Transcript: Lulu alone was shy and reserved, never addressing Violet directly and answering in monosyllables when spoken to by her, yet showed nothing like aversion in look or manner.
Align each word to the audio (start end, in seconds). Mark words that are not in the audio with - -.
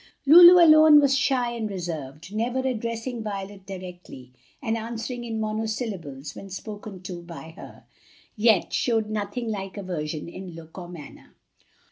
Lulu 0.25 0.53
alone 0.59 0.99
was 0.99 1.15
shy 1.15 1.51
and 1.51 1.69
reserved, 1.69 2.33
never 2.33 2.57
addressing 2.67 3.21
Violet 3.21 3.67
directly 3.67 4.33
and 4.59 4.75
answering 4.75 5.23
in 5.23 5.39
monosyllables 5.39 6.35
when 6.35 6.49
spoken 6.49 7.03
to 7.03 7.21
by 7.21 7.51
her, 7.55 7.83
yet 8.35 8.73
showed 8.73 9.11
nothing 9.11 9.47
like 9.51 9.77
aversion 9.77 10.27
in 10.27 10.55
look 10.55 10.75
or 10.75 10.89
manner. 10.89 11.35